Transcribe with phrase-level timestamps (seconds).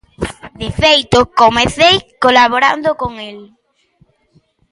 [0.61, 3.39] De feito, comecei colaborando con el.